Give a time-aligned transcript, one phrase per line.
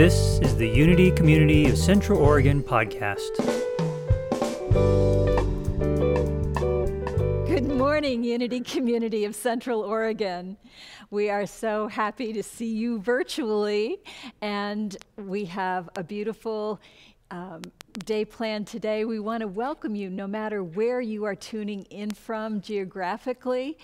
[0.00, 3.36] This is the Unity Community of Central Oregon podcast.
[7.46, 10.56] Good morning, Unity Community of Central Oregon.
[11.10, 13.98] We are so happy to see you virtually,
[14.40, 16.80] and we have a beautiful
[17.30, 17.60] um,
[18.06, 19.04] day planned today.
[19.04, 23.76] We want to welcome you no matter where you are tuning in from geographically.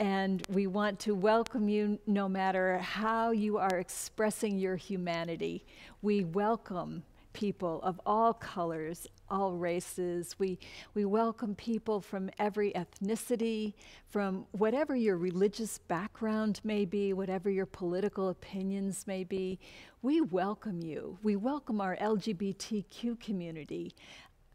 [0.00, 5.66] And we want to welcome you no matter how you are expressing your humanity.
[6.00, 7.02] We welcome
[7.34, 10.36] people of all colors, all races.
[10.38, 10.58] We,
[10.94, 13.74] we welcome people from every ethnicity,
[14.08, 19.58] from whatever your religious background may be, whatever your political opinions may be.
[20.00, 21.18] We welcome you.
[21.22, 23.92] We welcome our LGBTQ community.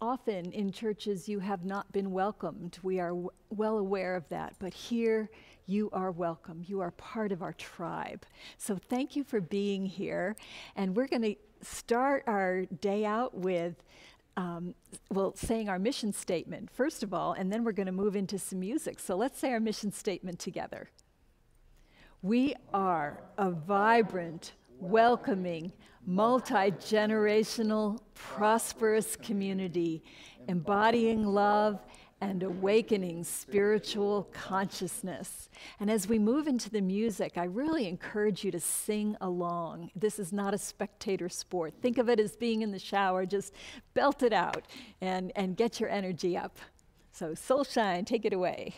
[0.02, 2.78] Often in churches, you have not been welcomed.
[2.84, 4.56] We are w- well aware of that.
[4.60, 5.30] But here,
[5.68, 6.64] you are welcome.
[6.68, 8.26] You are part of our tribe.
[8.58, 10.36] So thank you for being here.
[10.76, 13.76] And we're going to start our day out with.
[14.38, 14.76] Um,
[15.10, 18.38] well, saying our mission statement, first of all, and then we're going to move into
[18.38, 19.00] some music.
[19.00, 20.90] So let's say our mission statement together.
[22.22, 25.72] We are a vibrant, welcoming,
[26.06, 30.04] multi generational, prosperous community,
[30.48, 31.80] embodying love
[32.22, 35.50] and awakening spiritual consciousness.
[35.80, 39.92] And as we move into the music, I really encourage you to sing along.
[39.96, 41.74] This is not a spectator sport.
[41.82, 43.54] Think of it as being in the shower, just
[43.94, 44.66] belt it out
[45.02, 46.58] and, and get your energy up.
[47.12, 48.74] So, Soulshine, take it away.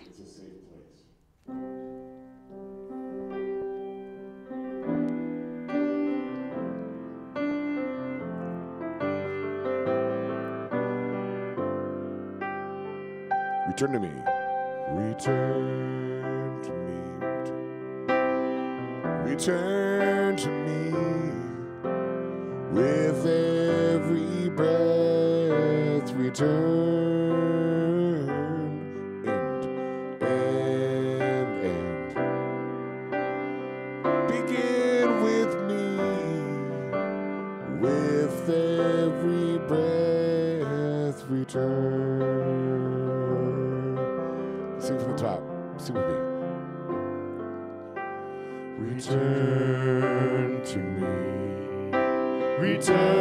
[13.80, 14.10] Return to me.
[14.90, 17.00] Return to me.
[19.32, 20.92] Return to me.
[22.72, 26.77] With every breath, return.
[52.78, 53.17] Return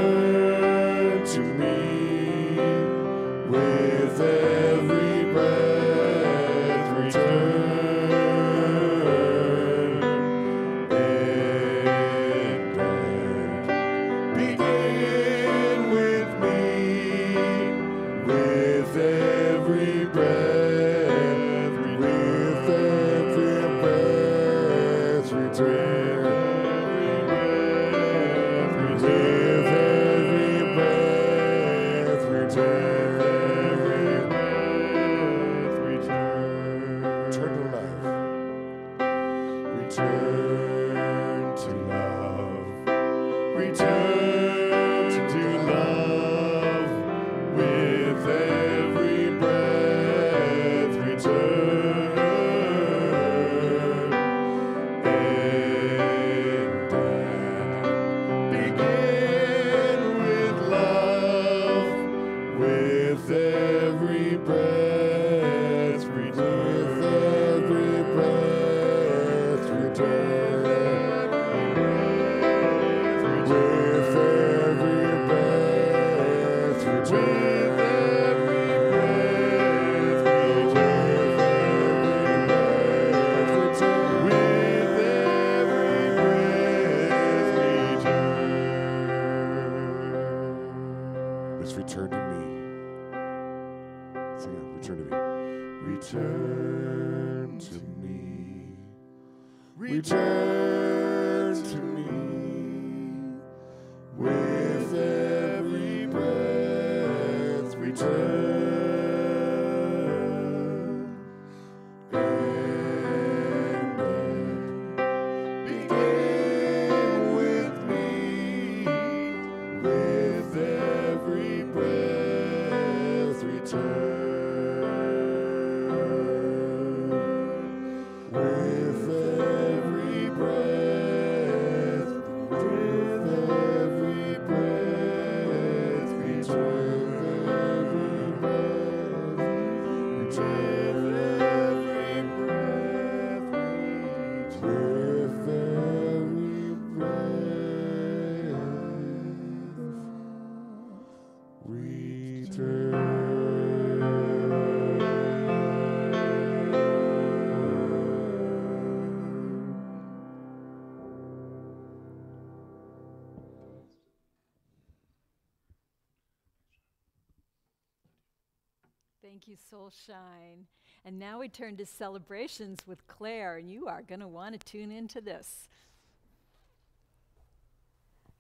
[169.36, 170.64] Thank you, Soulshine.
[171.04, 174.66] And now we turn to celebrations with Claire, and you are going to want to
[174.66, 175.68] tune into this.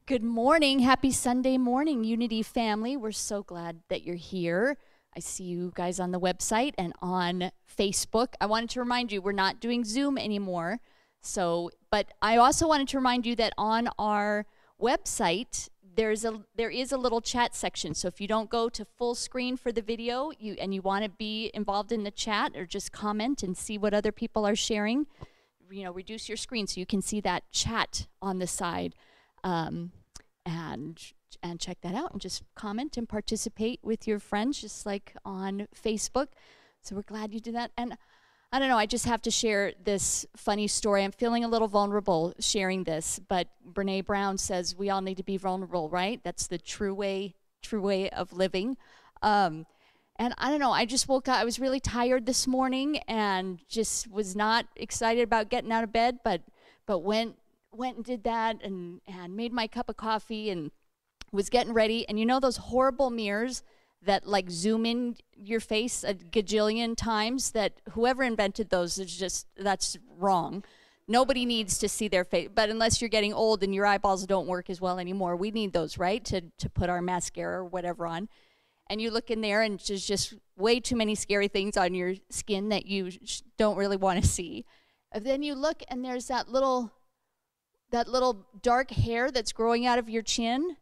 [0.06, 0.78] Good morning.
[0.78, 2.96] Happy Sunday morning, Unity family.
[2.96, 4.78] We're so glad that you're here.
[5.14, 8.28] I see you guys on the website and on Facebook.
[8.40, 10.80] I wanted to remind you we're not doing Zoom anymore.
[11.20, 14.46] So, but I also wanted to remind you that on our
[14.80, 17.94] website there's a there is a little chat section.
[17.94, 21.04] So if you don't go to full screen for the video, you and you want
[21.04, 24.56] to be involved in the chat or just comment and see what other people are
[24.56, 25.06] sharing,
[25.70, 28.94] you know, reduce your screen so you can see that chat on the side,
[29.42, 29.92] um,
[30.44, 31.12] and
[31.42, 35.66] and check that out and just comment and participate with your friends, just like on
[35.74, 36.28] Facebook.
[36.82, 37.96] So we're glad you did that and.
[38.52, 41.02] I don't know, I just have to share this funny story.
[41.02, 45.24] I'm feeling a little vulnerable sharing this, but Brene Brown says we all need to
[45.24, 46.20] be vulnerable, right?
[46.22, 48.76] That's the true way, true way of living.
[49.20, 49.66] Um,
[50.18, 53.58] and I don't know, I just woke up, I was really tired this morning and
[53.68, 56.42] just was not excited about getting out of bed, but
[56.86, 57.36] but went
[57.72, 60.70] went and did that and, and made my cup of coffee and
[61.32, 62.08] was getting ready.
[62.08, 63.62] And you know those horrible mirrors
[64.02, 69.46] that like zoom in your face a gajillion times that whoever invented those is just
[69.56, 70.64] that's wrong.
[71.08, 74.46] Nobody needs to see their face but unless you're getting old and your eyeballs don't
[74.46, 78.06] work as well anymore we need those right to, to put our mascara or whatever
[78.06, 78.28] on.
[78.88, 82.14] And you look in there and there's just way too many scary things on your
[82.30, 83.10] skin that you
[83.56, 84.64] don't really want to see.
[85.10, 86.92] And then you look and there's that little
[87.90, 90.76] that little dark hair that's growing out of your chin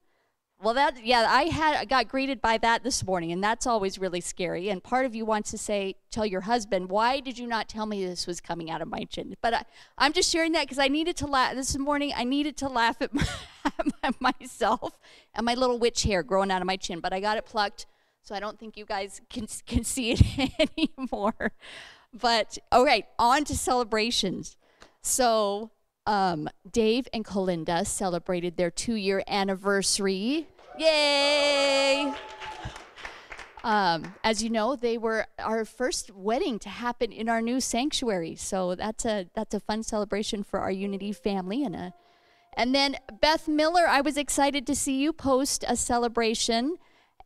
[0.62, 4.21] well, that yeah, I had got greeted by that this morning, and that's always really
[4.21, 4.71] scary.
[4.71, 7.87] And part of you wants to say, tell your husband, why did you not tell
[7.87, 9.35] me this was coming out of my chin?
[9.43, 9.67] But
[9.99, 12.12] I, am just sharing that because I needed to laugh this morning.
[12.17, 14.99] I needed to laugh at, my, myself
[15.35, 17.87] and my little witch hair growing out of my chin, but I got it plucked,
[18.23, 21.53] so I don't think you guys can can see it anymore.
[22.12, 24.56] But all right, on to celebrations.
[25.03, 25.73] So
[26.06, 30.47] um, Dave and Colinda celebrated their two year anniversary
[30.77, 32.12] Yay!
[33.62, 38.35] Um, as you know, they were our first wedding to happen in our new sanctuary.
[38.35, 41.95] So that's a that's a fun celebration for our Unity family and a
[42.56, 46.77] and then Beth Miller, I was excited to see you post a celebration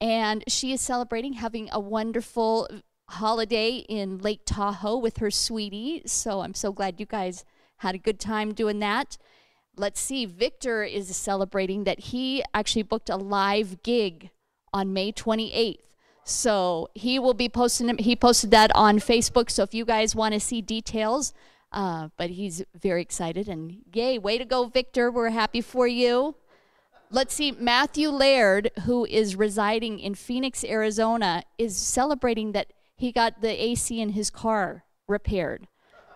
[0.00, 2.68] and she is celebrating having a wonderful
[3.10, 6.02] holiday in Lake Tahoe with her sweetie.
[6.06, 7.44] So I'm so glad you guys
[7.78, 9.18] had a good time doing that
[9.78, 14.30] let's see, Victor is celebrating that he actually booked a live gig
[14.72, 15.78] on May 28th.
[16.24, 19.50] So he will be posting, he posted that on Facebook.
[19.50, 21.32] So if you guys want to see details,
[21.72, 25.10] uh, but he's very excited and yay, way to go, Victor.
[25.10, 26.34] We're happy for you.
[27.10, 33.40] Let's see, Matthew Laird, who is residing in Phoenix, Arizona, is celebrating that he got
[33.40, 35.66] the AC in his car repaired.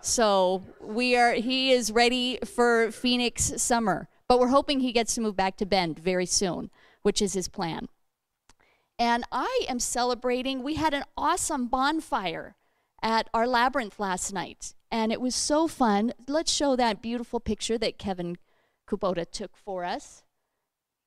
[0.03, 5.21] So we are he is ready for Phoenix summer, but we're hoping he gets to
[5.21, 6.69] move back to Bend very soon,
[7.03, 7.87] which is his plan.
[8.99, 10.61] And I am celebrating.
[10.61, 12.57] We had an awesome bonfire
[13.01, 16.11] at our labyrinth last night, and it was so fun.
[16.27, 18.37] Let's show that beautiful picture that Kevin
[18.85, 20.23] Kubota took for us.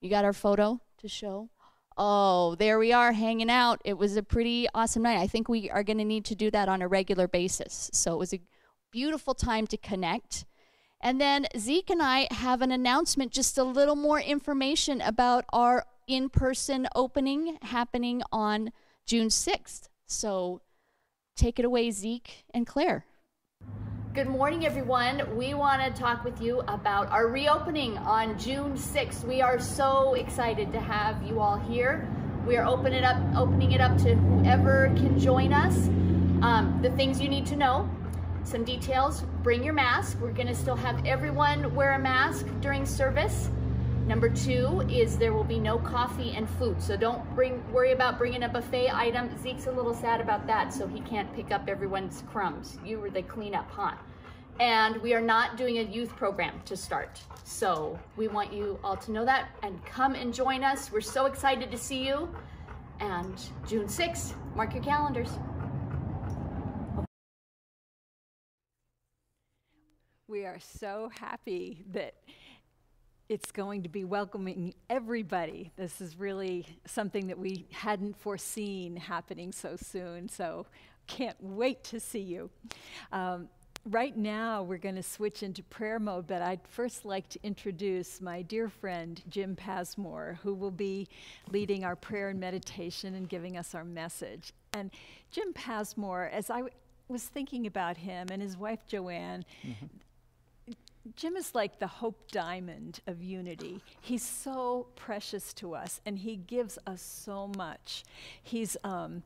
[0.00, 1.50] You got our photo to show?
[1.98, 3.82] Oh, there we are hanging out.
[3.84, 5.18] It was a pretty awesome night.
[5.18, 7.90] I think we are going to need to do that on a regular basis.
[7.92, 8.40] So it was a
[8.96, 10.46] beautiful time to connect.
[11.02, 15.84] And then Zeke and I have an announcement, just a little more information about our
[16.08, 18.72] in person opening happening on
[19.04, 19.88] June 6th.
[20.06, 20.62] So
[21.36, 23.04] take it away, Zeke and Claire.
[24.14, 25.36] Good morning, everyone.
[25.36, 29.24] We want to talk with you about our reopening on June 6th.
[29.24, 32.08] We are so excited to have you all here.
[32.46, 35.88] We are opening it up, opening it up to whoever can join us.
[36.40, 37.90] Um, the things you need to know
[38.46, 40.18] some details, bring your mask.
[40.20, 43.50] We're gonna still have everyone wear a mask during service.
[44.06, 46.80] Number two is there will be no coffee and food.
[46.80, 49.36] So don't bring worry about bringing a buffet item.
[49.42, 52.78] Zeke's a little sad about that, so he can't pick up everyone's crumbs.
[52.84, 53.96] You were the cleanup, huh?
[54.60, 57.20] And we are not doing a youth program to start.
[57.42, 60.92] So we want you all to know that and come and join us.
[60.92, 62.28] We're so excited to see you.
[63.00, 63.34] And
[63.66, 65.30] June 6th, mark your calendars.
[70.28, 72.14] We are so happy that
[73.28, 75.70] it's going to be welcoming everybody.
[75.76, 80.66] This is really something that we hadn't foreseen happening so soon, so
[81.06, 82.50] can't wait to see you.
[83.12, 83.48] Um,
[83.84, 88.20] right now, we're going to switch into prayer mode, but I'd first like to introduce
[88.20, 91.06] my dear friend, Jim Passmore, who will be
[91.52, 94.52] leading our prayer and meditation and giving us our message.
[94.72, 94.90] And
[95.30, 96.64] Jim Passmore, as I
[97.06, 99.44] was thinking about him and his wife Joanne,
[101.14, 103.80] Jim is like the hope diamond of unity.
[104.00, 108.04] He's so precious to us, and he gives us so much.
[108.42, 109.22] He's um,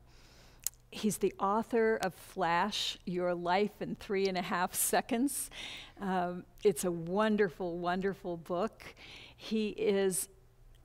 [0.91, 5.49] he's the author of Flash: Your Life in Three and a Half Seconds.
[5.99, 8.93] Um, it's a wonderful, wonderful book.
[9.35, 10.27] He is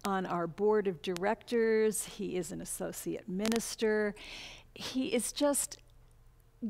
[0.07, 2.05] on our board of directors.
[2.05, 4.15] He is an associate minister.
[4.75, 5.79] He is just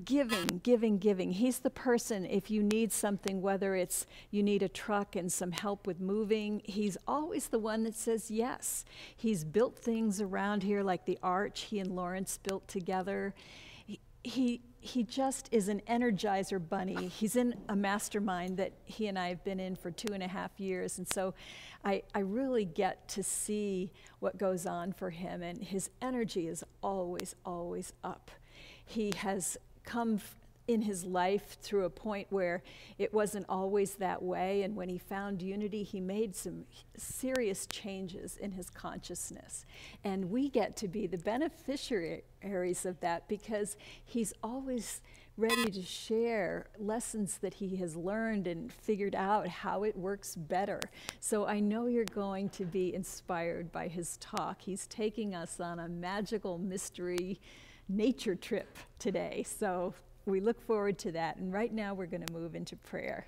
[0.05, 1.33] giving, giving, giving.
[1.33, 5.53] He's the person, if you need something, whether it's you need a truck and some
[5.53, 8.85] help with moving, he's always the one that says yes.
[9.17, 13.35] He's built things around here like the arch he and Lawrence built together.
[14.25, 17.07] He, he, just is an energizer bunny.
[17.07, 20.29] He's in a mastermind that he and I have been in for two and a
[20.29, 20.99] half years.
[20.99, 21.35] And so
[21.85, 25.43] I, I really get to see what goes on for him.
[25.43, 28.33] And his energy is always, always up.
[28.85, 30.21] He has come
[30.69, 32.63] in his life through a point where
[32.99, 34.63] it wasn't always that way.
[34.63, 36.65] And when he found unity, he made some
[36.97, 39.65] serious changes in his consciousness.
[40.03, 45.01] And we get to be the beneficiaries of that because he's always
[45.39, 50.81] ready to share lessons that he has learned and figured out how it works better.
[51.21, 54.63] So I know you're going to be inspired by his talk.
[54.63, 57.39] He's taking us on a magical mystery
[57.89, 59.45] nature trip today.
[59.47, 61.37] So we look forward to that.
[61.37, 63.27] And right now we're going to move into prayer.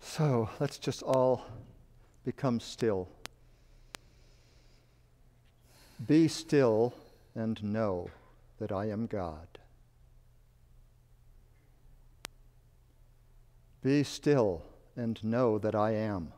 [0.00, 1.46] So let's just all
[2.24, 3.08] become still.
[6.06, 6.94] Be still
[7.34, 8.10] and know
[8.58, 9.46] that I am God.
[13.82, 14.62] Be still
[14.96, 16.32] and know that I am.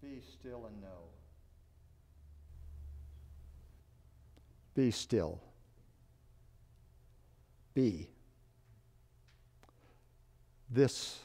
[0.00, 1.05] Be still and know.
[4.76, 5.40] Be still.
[7.72, 8.10] Be.
[10.70, 11.18] This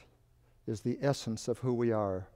[0.66, 2.26] is the essence of who we are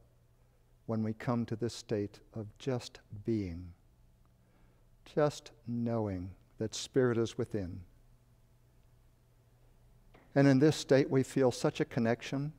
[0.85, 3.73] when we come to this state of just being,
[5.14, 7.80] just knowing that Spirit is within.
[10.35, 12.52] And in this state, we feel such a connection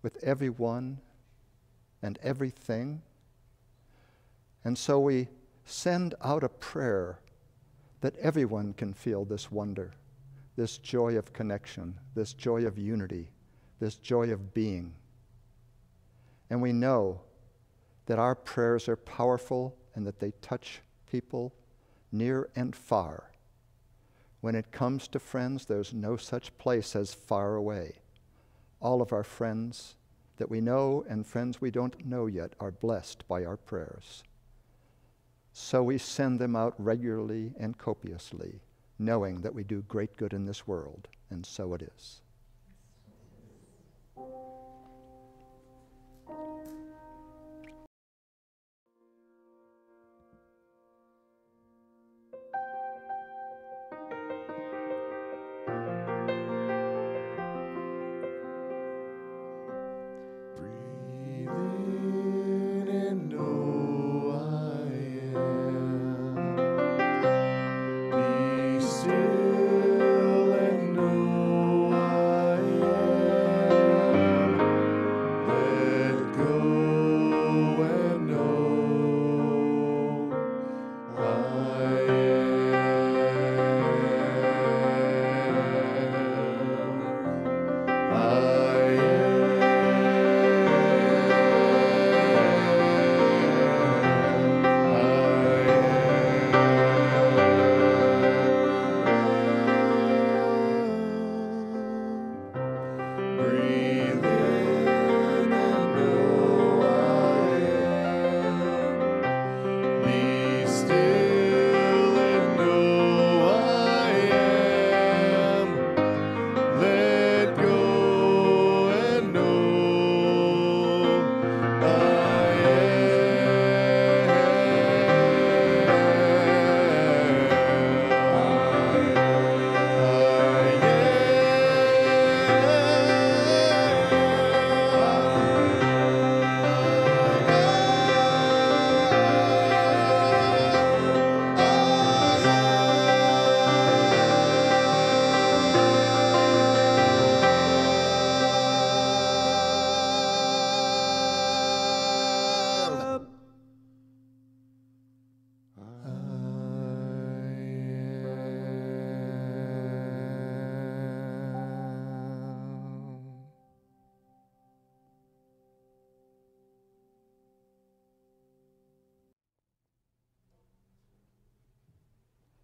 [0.00, 1.00] with everyone
[2.02, 3.02] and everything.
[4.64, 5.26] And so we
[5.64, 7.18] send out a prayer
[8.02, 9.92] that everyone can feel this wonder,
[10.56, 13.30] this joy of connection, this joy of unity,
[13.78, 14.92] this joy of being.
[16.50, 17.20] And we know
[18.06, 20.80] that our prayers are powerful and that they touch
[21.10, 21.54] people
[22.10, 23.30] near and far.
[24.40, 28.00] When it comes to friends, there's no such place as far away.
[28.80, 29.94] All of our friends
[30.38, 34.24] that we know and friends we don't know yet are blessed by our prayers.
[35.52, 38.60] So we send them out regularly and copiously,
[38.98, 42.22] knowing that we do great good in this world, and so it is.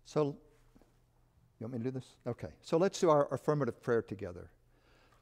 [0.08, 0.34] So,
[1.60, 2.16] you want me to do this?
[2.26, 2.48] Okay.
[2.62, 4.48] So let's do our affirmative prayer together.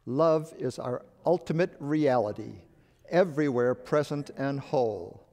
[0.07, 2.61] Love is our ultimate reality,
[3.09, 5.27] everywhere present and whole.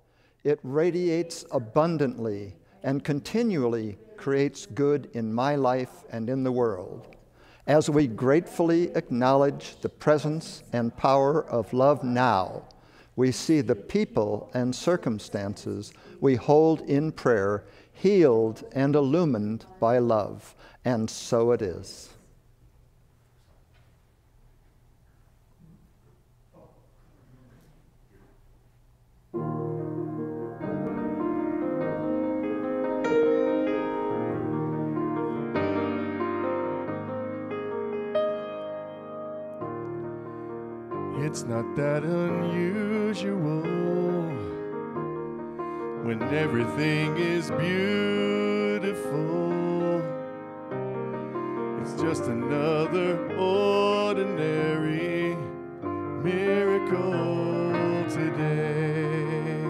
[0.43, 7.15] It radiates abundantly and continually creates good in my life and in the world.
[7.67, 12.63] As we gratefully acknowledge the presence and power of love now,
[13.15, 20.55] we see the people and circumstances we hold in prayer healed and illumined by love.
[20.83, 22.09] And so it is.
[41.33, 43.82] It's not that unusual
[46.03, 47.71] when everything is beautiful.
[51.81, 55.37] It's just another ordinary
[56.21, 57.71] miracle
[58.09, 59.63] today.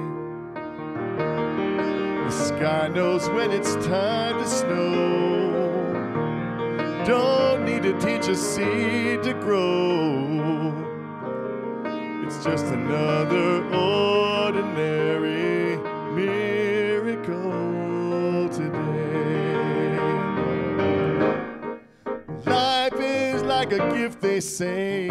[2.25, 5.83] The sky knows when it's time to snow.
[7.05, 10.73] Don't need to teach a seed to grow.
[12.25, 15.42] It's just another ordinary
[23.63, 25.07] like a gift, they say,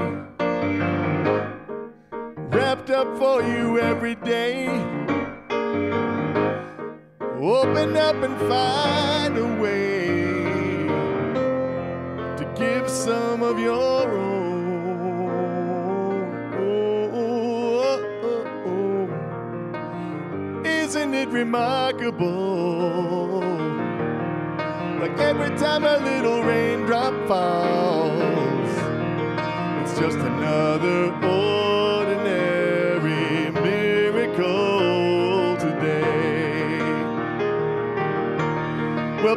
[2.50, 4.68] wrapped up for you every day.
[7.40, 10.04] Open up and find a way
[12.36, 14.42] to give some of your own.
[20.66, 22.52] Isn't it remarkable?
[25.00, 28.31] Like every time a little raindrop falls,
[30.02, 32.02] just another ordinary
[33.52, 36.80] miracle today.
[39.22, 39.36] Well,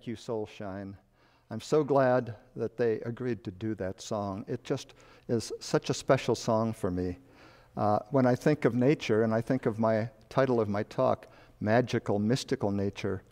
[0.00, 0.94] thank you, Soulshine.
[1.50, 4.46] I'm so glad that they agreed to do that song.
[4.48, 4.94] It just
[5.28, 7.18] is such a special song for me.
[7.76, 11.26] Uh, when I think of nature, and I think of my title of my talk,
[11.60, 13.22] Magical, Mystical Nature,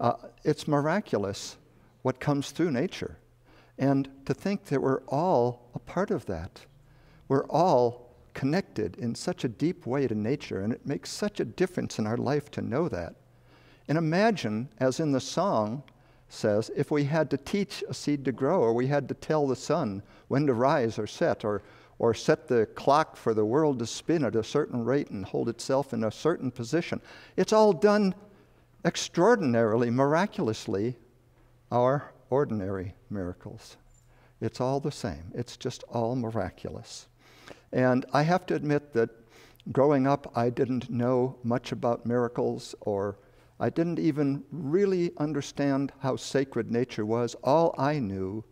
[0.00, 1.58] uh, it's miraculous
[2.02, 3.18] what comes through nature.
[3.78, 6.60] And to think that we're all a part of that.
[7.28, 11.44] We're all connected in such a deep way to nature, and it makes such a
[11.44, 13.14] difference in our life to know that.
[13.86, 15.84] And imagine, as in the song
[16.28, 19.46] says, if we had to teach a seed to grow, or we had to tell
[19.46, 21.62] the sun when to rise or set, or,
[21.98, 25.48] or set the clock for the world to spin at a certain rate and hold
[25.48, 27.00] itself in a certain position.
[27.36, 28.14] It's all done
[28.84, 30.96] extraordinarily, miraculously,
[31.70, 33.76] our ordinary miracles.
[34.40, 37.06] It's all the same, it's just all miraculous.
[37.72, 39.10] And I have to admit that
[39.72, 43.16] growing up, I didn't know much about miracles or
[43.58, 47.34] I didn't even really understand how sacred nature was.
[47.42, 48.44] All I knew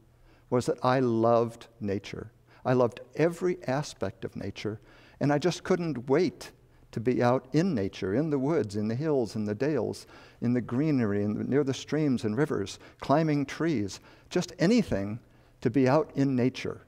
[0.51, 2.33] was that I loved nature.
[2.65, 4.81] I loved every aspect of nature,
[5.21, 6.53] and I just couldn't wait
[6.93, 10.07] to be out in nature, in the woods, in the hills, in the dales,
[10.41, 15.19] in the greenery, in the, near the streams and rivers, climbing trees, just anything
[15.61, 16.83] to be out in nature.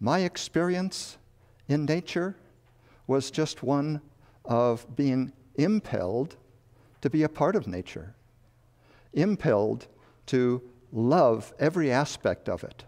[0.00, 1.16] My experience
[1.68, 2.36] in nature
[3.06, 4.00] was just one
[4.44, 6.36] of being impelled
[7.02, 8.14] to be a part of nature,
[9.12, 9.86] impelled
[10.26, 12.84] to love every aspect of it.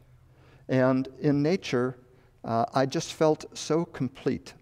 [0.68, 1.98] And in nature,
[2.44, 4.54] uh, I just felt so complete,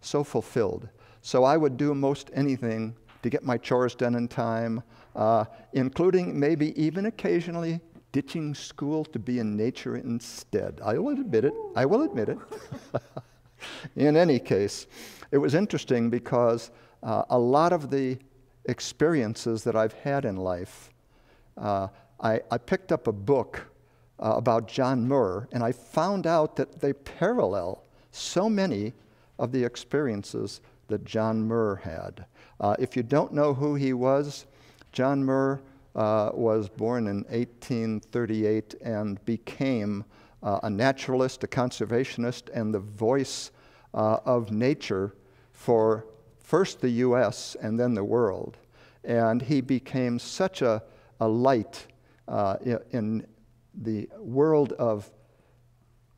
[0.00, 0.88] so fulfilled.
[1.22, 4.82] So I would do most anything to get my chores done in time,
[5.16, 7.80] uh, including maybe even occasionally
[8.12, 10.80] ditching school to be in nature instead.
[10.84, 11.54] I will admit it.
[11.74, 12.38] I will admit it.
[13.96, 14.86] in any case,
[15.32, 16.70] it was interesting because
[17.02, 18.18] uh, a lot of the
[18.66, 20.90] experiences that I've had in life,
[21.56, 21.88] uh,
[22.20, 23.70] I, I, picked up a book
[24.18, 28.92] uh, about John Muir, and I found out that they parallel so many
[29.38, 32.24] of the experiences that John Muir had.
[32.60, 34.46] Uh, if you don't know who he was,
[34.92, 35.60] John Muir
[35.94, 40.04] uh, was born in 1838 and became
[40.42, 43.50] uh, a naturalist, a conservationist, and the voice
[43.94, 45.14] uh, of nature
[45.52, 46.06] for
[46.44, 48.58] first the US and then the world.
[49.02, 50.82] And he became such a,
[51.18, 51.86] a light
[52.28, 52.56] uh,
[52.92, 53.26] in
[53.74, 55.10] the world of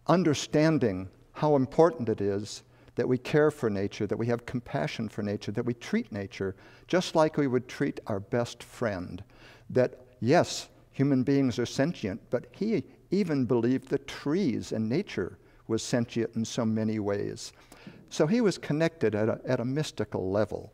[0.06, 2.62] understanding how important it is
[2.96, 6.54] that we care for nature, that we have compassion for nature, that we treat nature
[6.86, 9.22] just like we would treat our best friend
[9.70, 15.82] that yes, human beings are sentient, but he even believed that trees and nature was
[15.82, 17.52] sentient in so many ways.
[18.10, 20.72] So he was connected at a, at a mystical level.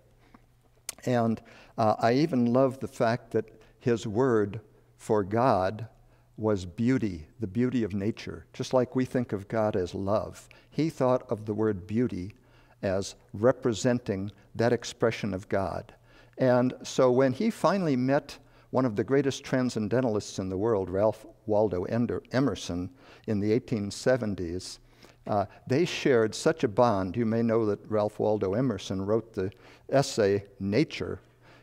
[1.04, 1.40] And
[1.78, 3.46] uh, I even love the fact that
[3.80, 4.60] his word
[4.96, 5.88] for God
[6.36, 8.46] was beauty, the beauty of nature.
[8.52, 12.34] Just like we think of God as love, he thought of the word beauty
[12.82, 15.94] as representing that expression of God.
[16.38, 18.38] And so when he finally met
[18.70, 22.90] one of the greatest transcendentalists in the world, Ralph Waldo Emerson,
[23.26, 24.78] in the 1870s,
[25.26, 27.16] uh, they shared such a bond.
[27.16, 29.50] You may know that Ralph Waldo Emerson wrote the
[29.90, 31.20] essay Nature,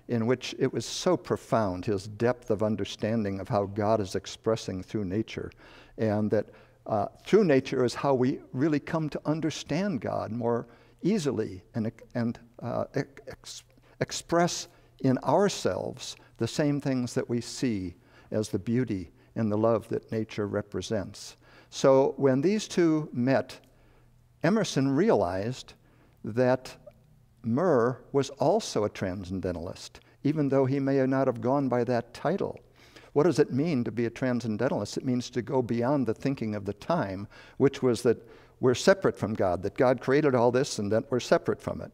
[0.07, 4.81] in which it was so profound, his depth of understanding of how God is expressing
[4.81, 5.51] through nature,
[5.97, 6.47] and that
[6.87, 10.65] uh, through nature is how we really come to understand God more
[11.03, 13.63] easily and, and uh, ex-
[13.99, 14.67] express
[15.01, 17.93] in ourselves the same things that we see
[18.31, 21.35] as the beauty and the love that nature represents.
[21.69, 23.59] So when these two met,
[24.43, 25.73] Emerson realized
[26.23, 26.75] that
[27.43, 32.59] Muir was also a transcendentalist, even though he may not have gone by that title.
[33.13, 34.97] What does it mean to be a transcendentalist?
[34.97, 37.27] It means to go beyond the thinking of the time,
[37.57, 38.27] which was that
[38.59, 41.91] we're separate from God, that God created all this and that we're separate from it.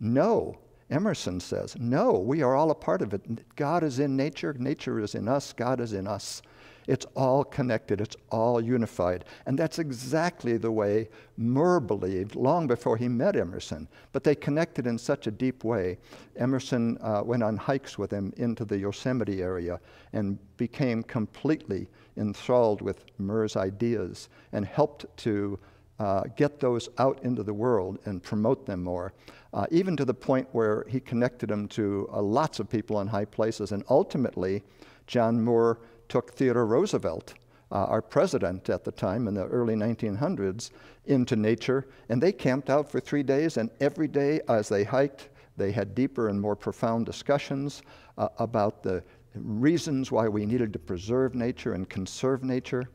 [0.00, 0.58] No,
[0.90, 3.56] Emerson says, no, we are all a part of it.
[3.56, 6.42] God is in nature, nature is in us, God is in us.
[6.86, 9.24] It's all connected, it's all unified.
[9.46, 13.88] And that's exactly the way Muir believed long before he met Emerson.
[14.12, 15.98] But they connected in such a deep way.
[16.36, 19.80] Emerson uh, went on hikes with him into the Yosemite area
[20.12, 25.58] and became completely enthralled with Muir's ideas and helped to
[25.98, 29.14] uh, get those out into the world and promote them more,
[29.54, 33.06] uh, even to the point where he connected them to uh, lots of people in
[33.06, 33.72] high places.
[33.72, 34.62] And ultimately,
[35.06, 37.34] John Muir took Theodore Roosevelt,
[37.72, 40.70] uh, our president at the time in the early 1900s,
[41.06, 45.28] into nature, and they camped out for three days, and every day as they hiked,
[45.56, 47.82] they had deeper and more profound discussions
[48.18, 49.02] uh, about the
[49.34, 52.88] reasons why we needed to preserve nature and conserve nature.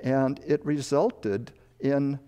[0.00, 2.18] And it resulted in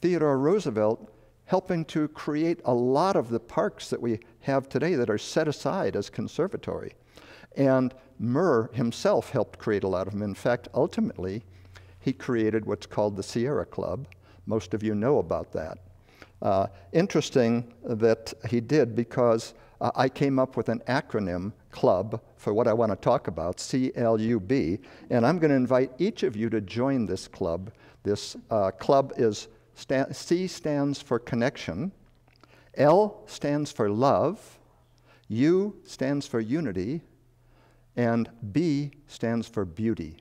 [0.00, 1.12] Theodore Roosevelt
[1.44, 5.48] helping to create a lot of the parks that we have today that are set
[5.48, 6.94] aside as conservatory.
[7.56, 10.22] And Muir himself helped create a lot of them.
[10.22, 11.42] In fact, ultimately,
[11.98, 14.06] he created what's called the Sierra Club.
[14.46, 15.78] Most of you know about that.
[16.42, 22.52] Uh, interesting that he did because uh, I came up with an acronym club for
[22.52, 24.80] what I want to talk about, CLUB,
[25.10, 27.70] and I'm going to invite each of you to join this club.
[28.02, 31.92] This uh, club is sta- C stands for connection,
[32.74, 34.58] L stands for love,
[35.28, 37.02] U stands for unity,
[37.96, 40.16] and B stands for beauty.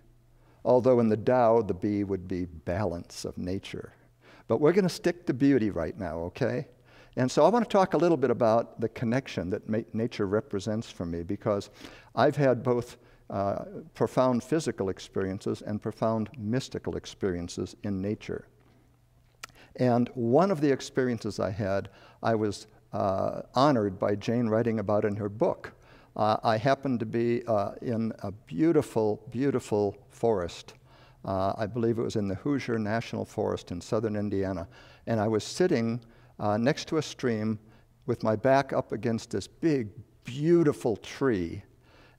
[0.65, 3.93] Although in the Tao, the B would be balance of nature.
[4.47, 6.67] But we're going to stick to beauty right now, okay?
[7.15, 10.89] And so I want to talk a little bit about the connection that nature represents
[10.89, 11.69] for me because
[12.15, 12.97] I've had both
[13.29, 18.47] uh, profound physical experiences and profound mystical experiences in nature.
[19.75, 21.89] And one of the experiences I had,
[22.23, 25.73] I was uh, honored by Jane writing about in her book.
[26.19, 30.73] Uh, I happened to be uh, in a beautiful, beautiful forest.
[31.23, 34.67] Uh, I believe it was in the Hoosier National Forest in southern Indiana.
[35.08, 36.01] And I was sitting
[36.38, 37.58] uh, next to a stream
[38.05, 39.91] with my back up against this big,
[40.25, 41.63] beautiful tree.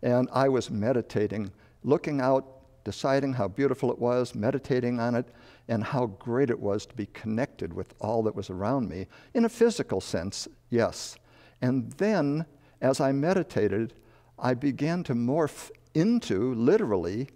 [0.01, 1.53] And I was meditating,
[1.85, 2.47] looking out,
[2.85, 5.29] deciding how beautiful it was, meditating on it,
[5.69, 9.09] and how great it was to be connected with all that was around me.
[9.35, 11.19] In a physical sense, yes.
[11.61, 12.47] And then,
[12.81, 13.95] as I meditated,
[14.39, 17.29] I began to morph into, literally,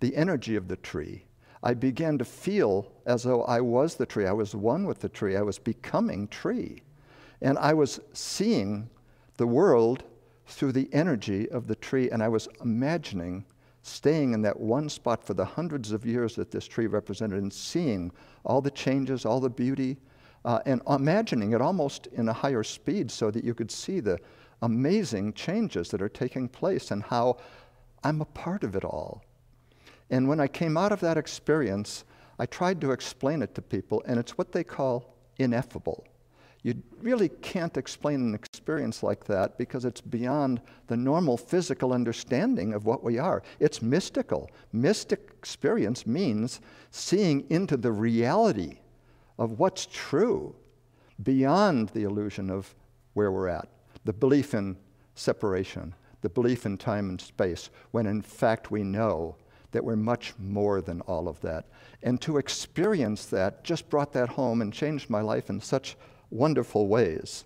[0.00, 1.24] the energy of the tree.
[1.62, 4.26] I began to feel as though I was the tree.
[4.26, 5.36] I was one with the tree.
[5.36, 6.82] I was becoming tree.
[7.40, 8.88] And I was seeing
[9.36, 10.04] the world
[10.46, 13.44] through the energy of the tree, and I was imagining
[13.82, 17.52] staying in that one spot for the hundreds of years that this tree represented and
[17.52, 18.12] seeing
[18.44, 19.96] all the changes, all the beauty,
[20.44, 24.18] uh, and imagining it almost in a higher speed so that you could see the
[24.62, 27.38] amazing changes that are taking place and how
[28.04, 29.22] I'm a part of it all.
[30.10, 32.04] And when I came out of that experience,
[32.38, 36.04] I tried to explain it to people, and it's what they call ineffable.
[36.62, 42.74] You really can't explain an experience like that because it's beyond the normal physical understanding
[42.74, 43.42] of what we are.
[43.60, 44.50] It's mystical.
[44.72, 48.78] Mystic experience means seeing into the reality
[49.38, 50.54] of what's true
[51.22, 52.74] beyond the illusion of
[53.14, 53.68] where we're at,
[54.08, 54.74] the belief in
[55.16, 59.36] separation, the belief in time and space, when in fact we know
[59.72, 61.66] that we're much more than all of that.
[62.02, 65.94] And to experience that just brought that home and changed my life in such
[66.30, 67.44] wonderful ways.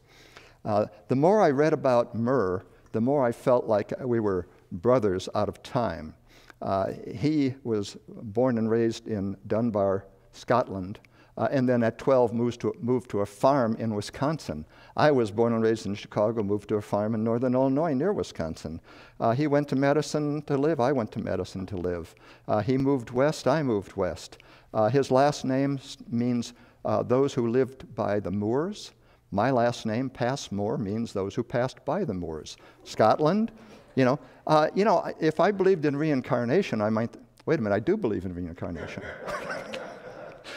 [0.64, 5.28] Uh, the more I read about Muir, the more I felt like we were brothers
[5.34, 6.14] out of time.
[6.60, 11.00] Uh, he was born and raised in Dunbar, Scotland,
[11.36, 14.64] uh, and then at 12 moved to, moved to a farm in Wisconsin.
[14.96, 18.12] I was born and raised in Chicago, moved to a farm in northern Illinois near
[18.12, 18.80] Wisconsin.
[19.18, 22.14] Uh, he went to Madison to live, I went to Madison to live.
[22.46, 24.38] Uh, he moved west, I moved west.
[24.74, 25.78] Uh, his last name
[26.10, 26.52] means
[26.84, 28.92] uh, those who lived by the moors.
[29.30, 32.58] My last name, Passmore, means those who passed by the moors.
[32.84, 33.50] Scotland,
[33.94, 37.16] you know, uh, you know, if I believed in reincarnation, I might,
[37.46, 39.02] wait a minute, I do believe in reincarnation.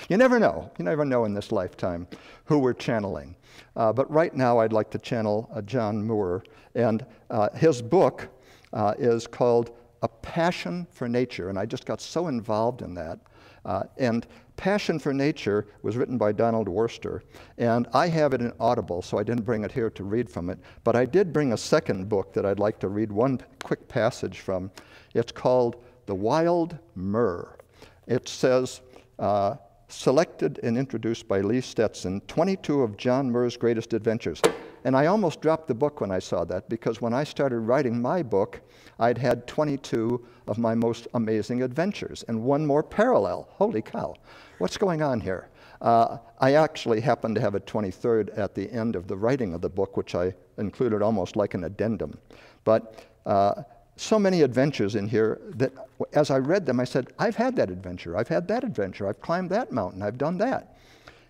[0.09, 0.71] You never know.
[0.77, 2.07] You never know in this lifetime
[2.45, 3.35] who we're channeling.
[3.75, 6.43] Uh, but right now, I'd like to channel uh, John Muir.
[6.75, 8.27] And uh, his book
[8.73, 9.71] uh, is called
[10.03, 11.49] A Passion for Nature.
[11.49, 13.19] And I just got so involved in that.
[13.65, 17.23] Uh, and Passion for Nature was written by Donald Worster.
[17.57, 20.51] And I have it in Audible, so I didn't bring it here to read from
[20.51, 20.59] it.
[20.83, 24.41] But I did bring a second book that I'd like to read one quick passage
[24.41, 24.69] from.
[25.15, 27.57] It's called The Wild Muir.
[28.05, 28.81] It says,
[29.17, 29.55] uh,
[29.87, 34.41] selected and introduced by Lee Stetson, 22 of John Muir's greatest adventures.
[34.83, 38.01] And I almost dropped the book when I saw that because when I started writing
[38.01, 38.61] my book,
[38.99, 43.47] I'd had 22 of my most amazing adventures and one more parallel.
[43.51, 44.15] Holy cow,
[44.59, 45.49] what's going on here?
[45.81, 49.61] Uh, I actually happened to have a 23rd at the end of the writing of
[49.61, 52.17] the book, which I included almost like an addendum.
[52.63, 53.63] But uh,
[53.97, 55.71] so many adventures in here that
[56.13, 59.21] as I read them, I said, I've had that adventure, I've had that adventure, I've
[59.21, 60.77] climbed that mountain, I've done that.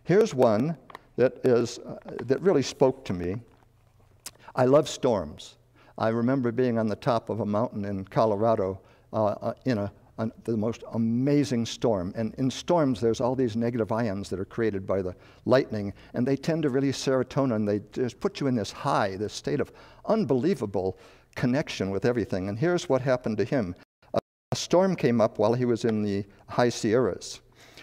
[0.04, 0.78] Here's one
[1.18, 3.38] that, is, uh, that really spoke to me.
[4.56, 5.58] I love storms.
[5.98, 8.80] I remember being on the top of a mountain in Colorado
[9.14, 12.14] uh, uh, in a, a, the most amazing storm.
[12.16, 16.28] And in storms, there's all these negative ions that are created by the lightning, and
[16.28, 17.66] they tend to release serotonin.
[17.66, 19.72] They just put you in this high, this state of
[20.06, 20.98] unbelievable
[21.36, 22.50] connection with everything.
[22.50, 23.76] And here's what happened to him
[24.14, 24.20] a,
[24.52, 27.42] a storm came up while he was in the high Sierras.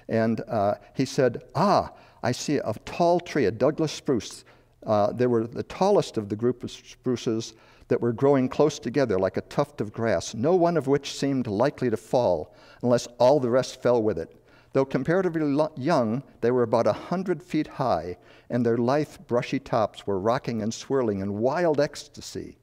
[0.09, 4.45] And uh, he said, Ah, I see a tall tree, a Douglas spruce.
[4.85, 7.55] Uh, they were the tallest of the group of spruces
[7.89, 11.47] that were growing close together like a tuft of grass, no one of which seemed
[11.47, 14.35] likely to fall unless all the rest fell with it.
[14.73, 18.17] Though comparatively young, they were about a hundred feet high,
[18.49, 22.57] and their lithe, brushy tops were rocking and swirling in wild ecstasy.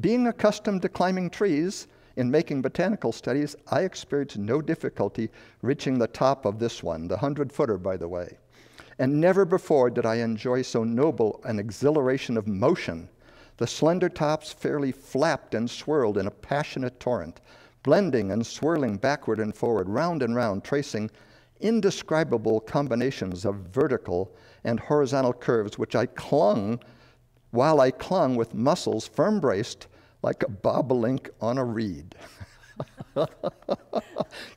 [0.00, 6.06] Being accustomed to climbing trees in making botanical studies, I experienced no difficulty reaching the
[6.06, 8.38] top of this one, the hundred footer, by the way.
[8.98, 13.08] And never before did I enjoy so noble an exhilaration of motion.
[13.58, 17.40] The slender tops fairly flapped and swirled in a passionate torrent,
[17.82, 21.10] blending and swirling backward and forward, round and round, tracing
[21.60, 26.80] indescribable combinations of vertical and horizontal curves, which I clung
[27.52, 29.86] while I clung with muscles firm braced
[30.22, 32.16] like a bobolink on a reed.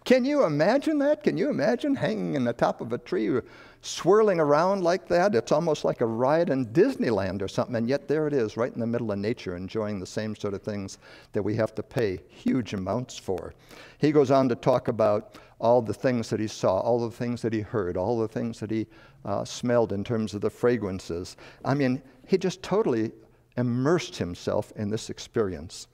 [0.05, 1.23] Can you imagine that?
[1.23, 3.39] Can you imagine hanging in the top of a tree,
[3.81, 5.35] swirling around like that?
[5.35, 8.73] It's almost like a ride in Disneyland or something, and yet there it is, right
[8.73, 10.97] in the middle of nature, enjoying the same sort of things
[11.33, 13.53] that we have to pay huge amounts for.
[13.97, 17.41] He goes on to talk about all the things that he saw, all the things
[17.41, 18.87] that he heard, all the things that he
[19.25, 21.35] uh, smelled in terms of the fragrances.
[21.65, 23.11] I mean, he just totally
[23.57, 25.87] immersed himself in this experience.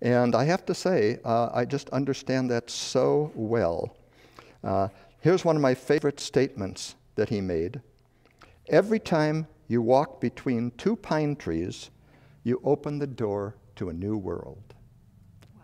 [0.00, 3.96] And I have to say, uh, I just understand that so well.
[4.62, 4.88] Uh,
[5.20, 7.80] here's one of my favorite statements that he made
[8.68, 11.90] Every time you walk between two pine trees,
[12.44, 14.74] you open the door to a new world.
[15.54, 15.62] Wow.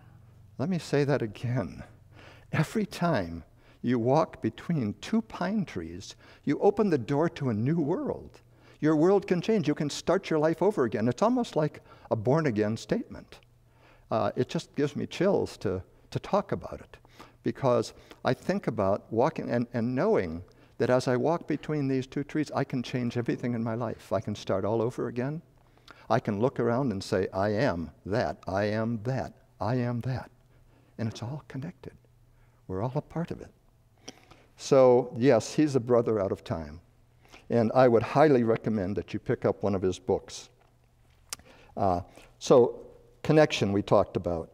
[0.57, 1.83] Let me say that again.
[2.50, 3.44] Every time
[3.85, 8.40] you walk between two pine trees, you open the door to a new world.
[8.81, 9.68] Your world can change.
[9.68, 11.07] You can start your life over again.
[11.07, 13.38] It's almost like a born again statement
[14.11, 16.97] uh, it just gives me chills to, to talk about it
[17.42, 17.92] because
[18.25, 20.42] I think about walking and, and knowing
[20.79, 24.12] that as I walk between these two trees, I can change everything in my life.
[24.12, 25.42] I can start all over again.
[26.11, 30.31] I can look around and say, I am that, I am that, I am that.
[30.99, 31.94] And it's all connected.
[32.66, 33.51] We're all a part of it.
[34.57, 36.81] So, yes, he's a brother out of time.
[37.51, 40.49] And I would highly recommend that you pick up one of his books.
[41.77, 42.01] Uh,
[42.38, 42.81] so,
[43.23, 44.51] Connection, we talked about.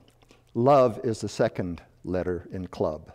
[0.55, 3.13] Love is the second letter in club.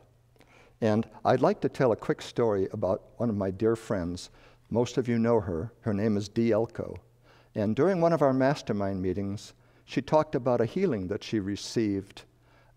[0.82, 4.30] And I'd like to tell a quick story about one of my dear friends.
[4.70, 5.72] Most of you know her.
[5.82, 7.00] Her name is Dee Elko.
[7.56, 9.54] And during one of our mastermind meetings,
[9.86, 12.24] she talked about a healing that she received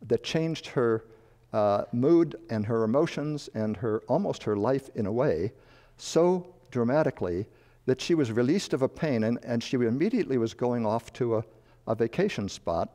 [0.07, 1.05] that changed her
[1.53, 5.53] uh, mood and her emotions and her almost her life in a way
[5.97, 7.47] so dramatically
[7.87, 11.37] that she was released of a pain and, and she immediately was going off to
[11.37, 11.45] a
[11.89, 12.91] a vacation spot.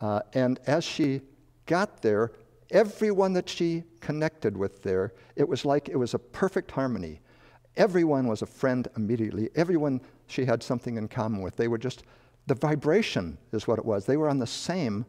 [0.00, 1.20] Uh, and as she
[1.66, 2.32] got there,
[2.70, 7.20] everyone that she connected with there, it was like it was a perfect harmony.
[7.76, 9.50] Everyone was a friend immediately.
[9.54, 11.56] Everyone she had something in common with.
[11.56, 12.02] They were just,
[12.46, 14.06] the vibration is what it was.
[14.06, 15.04] They were on the same.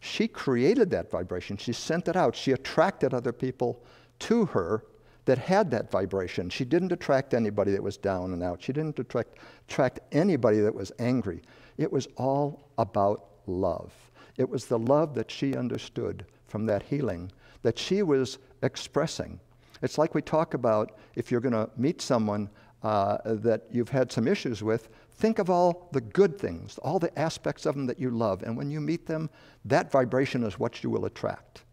[0.00, 1.56] She created that vibration.
[1.56, 2.36] She sent it out.
[2.36, 3.82] She attracted other people
[4.20, 4.84] to her
[5.24, 6.48] that had that vibration.
[6.48, 8.62] She didn't attract anybody that was down and out.
[8.62, 11.42] She didn't attract, attract anybody that was angry.
[11.76, 13.92] It was all about love.
[14.36, 17.32] It was the love that she understood from that healing
[17.62, 19.40] that she was expressing.
[19.82, 22.48] It's like we talk about if you're going to meet someone
[22.82, 27.16] uh, that you've had some issues with, think of all the good things, all the
[27.18, 28.42] aspects of them that you love.
[28.42, 29.30] And when you meet them,
[29.64, 31.64] that vibration is what you will attract.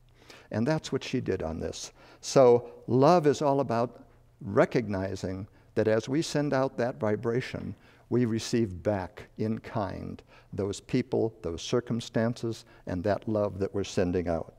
[0.51, 1.91] And that's what she did on this.
[2.21, 4.05] So, love is all about
[4.41, 7.75] recognizing that as we send out that vibration,
[8.09, 10.21] we receive back in kind
[10.53, 14.53] those people, those circumstances, and that love that we're sending out.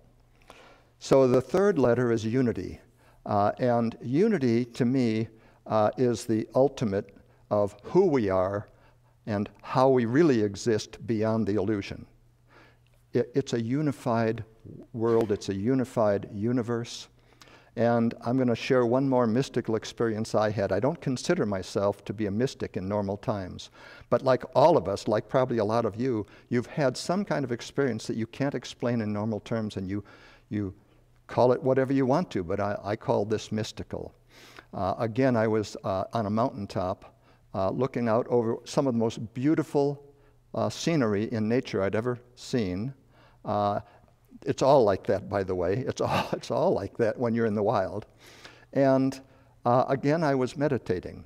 [0.98, 2.80] So the third letter is unity.
[3.24, 5.28] Uh, and unity, to me,
[5.66, 7.16] uh, is the ultimate
[7.50, 8.68] of who we are
[9.26, 12.06] and how we really exist beyond the illusion.
[13.12, 14.44] It, it's a unified
[14.92, 17.08] world, it's a unified universe.
[17.76, 20.70] And I'm going to share one more mystical experience I had.
[20.70, 23.70] I don't consider myself to be a mystic in normal times.
[24.10, 27.44] But like all of us, like probably a lot of you, you've had some kind
[27.44, 30.04] of experience that you can't explain in normal terms, and you,
[30.50, 30.72] you
[31.26, 34.14] call it whatever you want to, but I, I call this mystical.
[34.72, 37.13] Uh, again, I was uh, on a mountaintop
[37.54, 40.02] uh, looking out over some of the most beautiful
[40.54, 42.92] uh, scenery in nature I'd ever seen.
[43.44, 43.80] Uh,
[44.44, 45.84] it's all like that, by the way.
[45.86, 48.06] It's all, it's all like that when you're in the wild.
[48.72, 49.18] And
[49.64, 51.24] uh, again, I was meditating.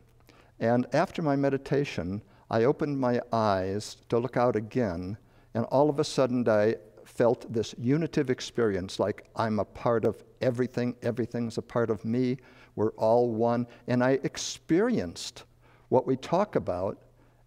[0.61, 5.17] And after my meditation, I opened my eyes to look out again,
[5.55, 10.23] and all of a sudden I felt this unitive experience like I'm a part of
[10.41, 12.39] everything, everything's a part of me,
[12.77, 13.67] we're all one.
[13.87, 15.45] And I experienced
[15.89, 16.99] what we talk about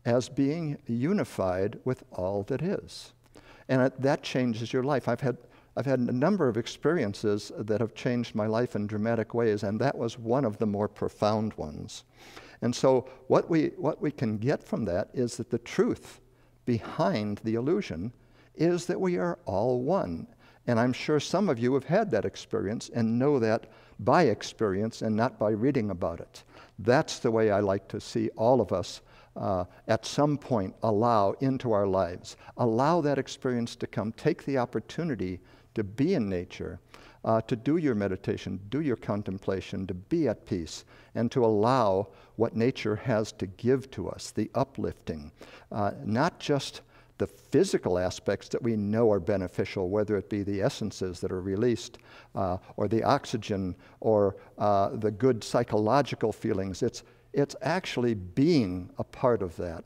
[0.05, 3.13] as being unified with all that is.
[3.69, 5.07] And that changes your life.
[5.07, 5.37] I've had,
[5.77, 9.79] I've had a number of experiences that have changed my life in dramatic ways, and
[9.79, 12.03] that was one of the more profound ones.
[12.61, 16.19] And so, what we, what we can get from that is that the truth
[16.65, 18.13] behind the illusion
[18.55, 20.27] is that we are all one.
[20.67, 23.67] And I'm sure some of you have had that experience and know that
[24.01, 26.43] by experience and not by reading about it.
[26.79, 29.01] That's the way I like to see all of us
[29.35, 32.35] uh, at some point allow into our lives.
[32.57, 34.11] Allow that experience to come.
[34.11, 35.39] Take the opportunity
[35.75, 36.79] to be in nature,
[37.23, 40.83] uh, to do your meditation, do your contemplation, to be at peace,
[41.15, 45.31] and to allow what nature has to give to us the uplifting,
[45.71, 46.81] uh, not just
[47.21, 51.41] the physical aspects that we know are beneficial, whether it be the essences that are
[51.41, 51.99] released,
[52.33, 56.81] uh, or the oxygen, or uh, the good psychological feelings.
[56.81, 59.83] It's, it's actually being a part of that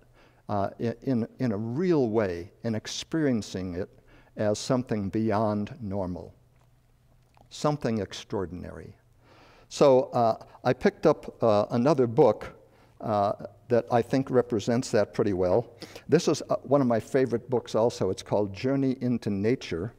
[0.47, 3.89] uh, in, in a real way and experiencing it
[4.37, 6.33] as something beyond normal,
[7.49, 8.95] something extraordinary.
[9.67, 12.53] So uh, I picked up uh, another book
[13.01, 13.33] uh,
[13.67, 15.67] that I think represents that pretty well.
[16.07, 18.09] This is uh, one of my favorite books also.
[18.09, 19.93] It's called Journey into Nature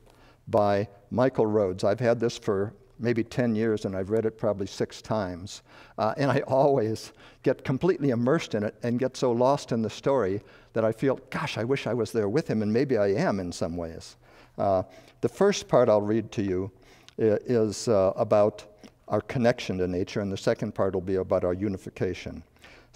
[0.48, 1.84] by Michael Roads.
[1.84, 5.62] I've had this for maybe 10 years and I've read it probably six times.
[5.98, 7.12] Uh, and I always
[7.42, 10.40] get completely immersed in it and get so lost in the story
[10.72, 13.40] that I feel, gosh, I wish I was there with him, and maybe I am
[13.40, 14.16] in some ways.
[14.58, 14.82] Uh,
[15.20, 16.70] the first part I'll read to you
[17.18, 18.64] is uh, about
[19.08, 22.42] our connection to nature, and the second part will be about our unification.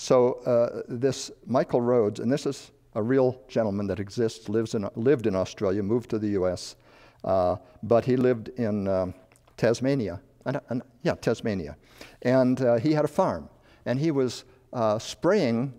[0.01, 4.89] So uh, this Michael Roads, and this is a real gentleman that exists, lives in,
[4.97, 6.77] lived in Australia, moved to the U.S.,
[7.23, 9.13] uh, but he lived in um,
[9.59, 10.23] Tasmania.
[10.47, 11.77] And, and, yeah, Tasmania.
[12.23, 13.51] And uh, he had a farm,
[13.85, 15.75] and he was uh, spraying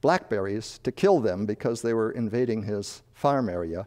[0.00, 3.84] blackberries to kill them because they were invading his farm area.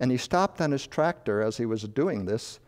[0.00, 2.58] And he stopped on his tractor as he was doing this,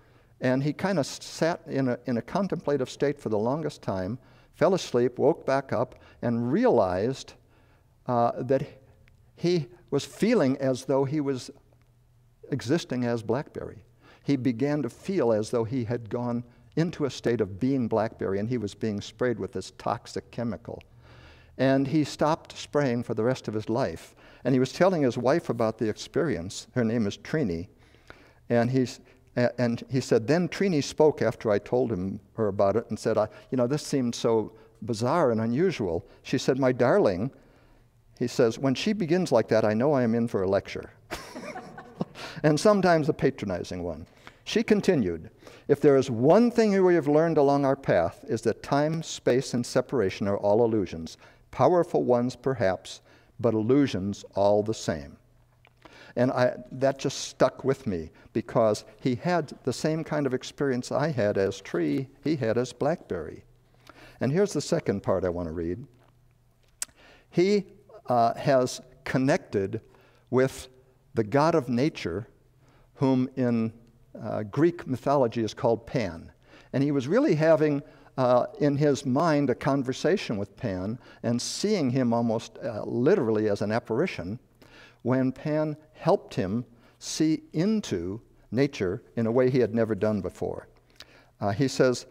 [0.41, 4.21] and he kind of sat in a, in a contemplative state for the longest time
[4.61, 7.33] fell asleep, woke back up, and realized
[8.07, 8.63] uh, that
[9.35, 11.51] he was feeling as though he was
[12.51, 13.83] existing as Blackberry.
[14.23, 16.45] He began to feel as though he had gone
[16.77, 20.83] into a state of being Blackberry and he was being sprayed with this toxic chemical.
[21.57, 24.15] And he stopped spraying for the rest of his life.
[24.45, 26.67] And he was telling his wife about the experience.
[26.75, 27.69] Her name is Treenie.
[28.51, 29.01] And he's,
[29.37, 33.17] and he said, then Treenie spoke after I told him her about it and said,
[33.17, 34.53] I, you know, this seemed so
[34.83, 36.05] bizarre and unusual.
[36.23, 37.31] She said, my darling,
[38.19, 40.91] he says, when she begins like that, I know I am in for a lecture.
[42.43, 44.07] and sometimes a patronizing one.
[44.45, 45.31] She continued,
[45.69, 49.55] if there is one thing we have learned along our path is that time, space,
[49.55, 51.17] and separation are all illusions.
[51.53, 53.01] Powerful ones, perhaps,
[53.39, 55.17] but illusions all the same.
[56.17, 60.93] And I, that just stuck with me because he had the same kind of experience
[60.93, 63.45] I had as tree, he had as blackberry.
[64.21, 65.87] And here's the second part I want to read.
[67.31, 67.65] He
[68.07, 69.81] uh, has connected
[70.31, 70.69] with
[71.15, 72.27] the God of nature,
[72.95, 73.73] whom in
[74.21, 76.31] uh, Greek mythology is called Pan.
[76.73, 77.83] And he was really having
[78.19, 83.63] uh, in his mind a conversation with Pan and seeing him almost uh, literally as
[83.63, 84.39] an apparition
[85.03, 86.65] when Pan helped him
[86.99, 88.21] see into
[88.51, 90.69] nature in a way he had never done before.
[91.41, 92.07] Uh, he says,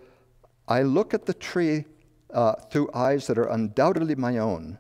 [0.68, 1.86] I look at the tree
[2.34, 4.78] uh, through eyes that are undoubtedly my own,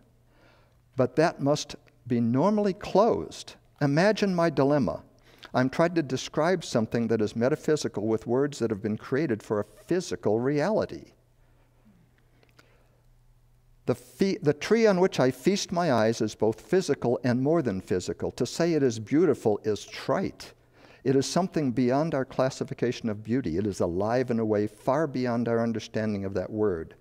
[0.95, 1.75] but that must
[2.07, 3.55] be normally closed.
[3.81, 5.03] Imagine my dilemma.
[5.53, 9.59] I'm trying to describe something that is metaphysical with words that have been created for
[9.59, 11.13] a physical reality.
[13.89, 17.63] The, fe- the tree on which I feast my eyes is both physical and more
[17.63, 18.29] than physical.
[18.33, 20.53] To say it is beautiful is trite.
[21.03, 23.57] It is something beyond our classification of beauty.
[23.57, 26.93] It is alive in a way far beyond our understanding of that word.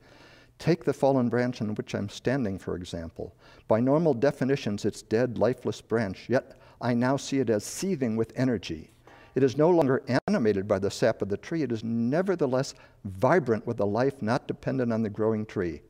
[0.59, 3.37] Take the fallen branch on which I'm standing, for example.
[3.69, 8.33] By normal definitions, it's dead, lifeless branch, yet I now see it as seething with
[8.35, 8.93] energy.
[9.35, 11.63] It is no longer animated by the sap of the tree.
[11.63, 12.73] It is nevertheless
[13.05, 15.83] vibrant with a life not dependent on the growing tree.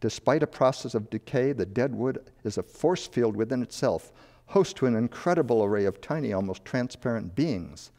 [0.00, 4.12] Despite a process of decay, the dead wood is a force field within itself,
[4.46, 7.90] host to an incredible array of tiny, almost transparent beings.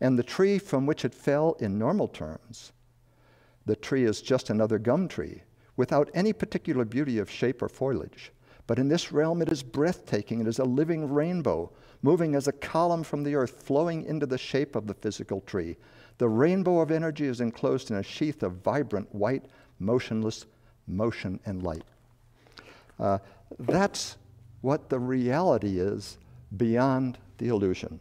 [0.00, 2.72] And the tree from which it fell, in normal terms,
[3.64, 5.42] the tree is just another gum tree,
[5.76, 8.32] without any particular beauty of shape or foliage.
[8.66, 10.40] But in this realm, it is breathtaking.
[10.40, 11.72] It is a living rainbow,
[12.02, 15.76] moving as a column from the earth, flowing into the shape of the physical tree.
[16.18, 19.46] The rainbow of energy is enclosed in a sheath of vibrant, white,
[19.78, 20.46] motionless
[20.86, 21.84] motion and light.
[22.98, 23.18] Uh,
[23.58, 24.16] that's
[24.60, 26.18] what the reality is
[26.56, 28.00] beyond the illusion.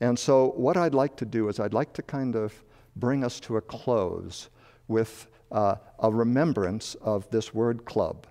[0.00, 2.54] And so, what I'd like to do is, I'd like to kind of
[2.94, 4.48] bring us to a close
[4.86, 8.26] with uh, a remembrance of this word club.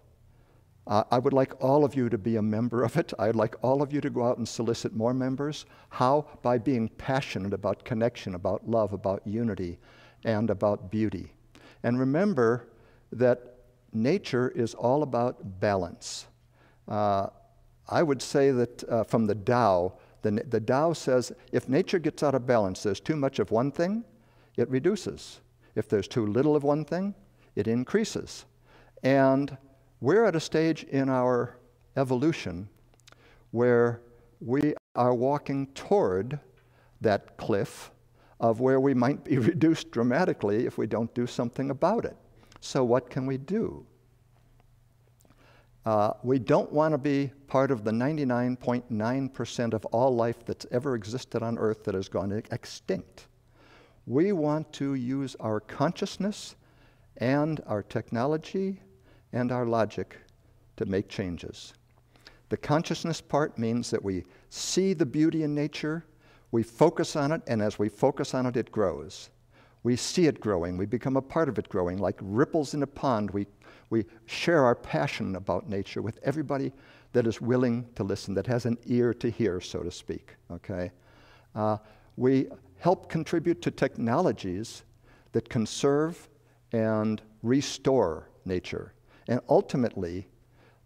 [0.85, 3.11] Uh, I would like all of you to be a member of it.
[3.19, 5.65] I'd like all of you to go out and solicit more members.
[5.89, 6.25] How?
[6.41, 9.79] By being passionate about connection, about love, about unity,
[10.23, 11.33] and about beauty.
[11.83, 12.67] And remember
[13.11, 13.55] that
[13.93, 16.27] nature is all about balance.
[16.87, 17.27] Uh,
[17.89, 22.23] I would say that uh, from the Tao, the, the Tao says if nature gets
[22.23, 24.03] out of balance, there's too much of one thing,
[24.57, 25.39] it reduces.
[25.75, 27.13] If there's too little of one thing,
[27.55, 28.45] it increases.
[29.03, 29.57] And
[30.01, 31.57] we're at a stage in our
[31.95, 32.67] evolution
[33.51, 34.01] where
[34.39, 36.39] we are walking toward
[37.01, 37.91] that cliff
[38.39, 42.17] of where we might be reduced dramatically if we don't do something about it.
[42.59, 43.85] So, what can we do?
[45.85, 50.95] Uh, we don't want to be part of the 99.9% of all life that's ever
[50.95, 53.27] existed on Earth that has gone extinct.
[54.05, 56.57] We want to use our consciousness
[57.17, 58.81] and our technology
[59.31, 60.17] and our logic
[60.75, 61.73] to make changes.
[62.49, 66.05] The consciousness part means that we see the beauty in nature,
[66.51, 69.29] we focus on it, and as we focus on it, it grows.
[69.87, 71.97] We see it growing, we become a part of it growing.
[71.97, 73.47] Like ripples in a pond, we,
[73.89, 76.73] we share our passion about nature with everybody
[77.13, 80.35] that is willing to listen, that has an ear to hear, so to speak.
[80.51, 80.91] Okay?
[81.55, 81.77] Uh,
[82.17, 82.47] we
[82.79, 84.83] help contribute to technologies
[85.31, 86.27] that conserve
[86.73, 88.91] and restore nature.
[89.29, 90.27] And ultimately,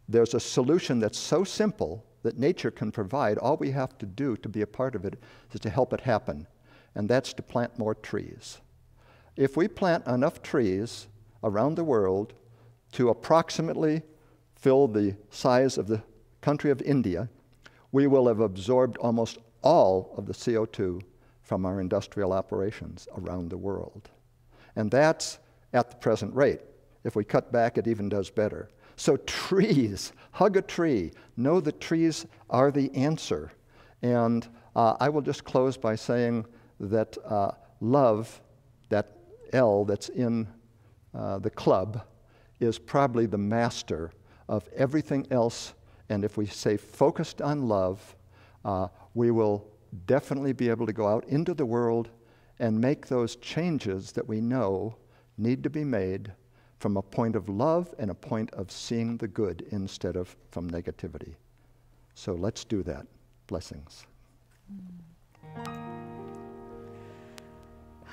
[0.10, 3.40] there's a solution that's so simple that nature can provide.
[3.40, 5.20] All we have to do to be a part of it
[5.54, 6.46] is to help it happen,
[6.94, 8.60] and that's to plant more trees.
[9.38, 11.08] If we plant enough trees
[11.44, 12.34] around the world
[12.94, 14.02] to approximately
[14.56, 16.04] fill the size of the
[16.42, 17.30] country of India,
[17.92, 21.02] we will have absorbed almost all of the CO2
[21.42, 24.10] from our industrial operations around the world.
[24.76, 25.40] And that's
[25.74, 26.62] at the present rate.
[27.04, 28.70] If we cut back, it even does better.
[28.96, 31.12] So, trees, hug a tree.
[31.38, 33.52] Know that trees are the answer.
[34.02, 36.46] And uh, I will just close by saying
[36.80, 38.42] that uh, love,
[38.90, 39.18] that
[39.54, 40.48] L that's in
[41.14, 42.04] uh, the club,
[42.60, 44.12] is probably the master
[44.48, 45.74] of everything else.
[46.10, 48.16] And if we say focused on love,
[48.64, 49.68] uh, we will
[50.06, 52.10] definitely be able to go out into the world
[52.60, 54.96] and make those changes that we know
[55.38, 56.32] need to be made
[56.80, 60.70] from a point of love and a point of seeing the good instead of from
[60.70, 61.34] negativity.
[62.16, 63.06] So let's do that.
[63.48, 64.06] Blessings.